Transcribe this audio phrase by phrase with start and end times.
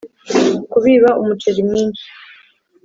[0.71, 2.05] -kubiba umuceri mwinshi,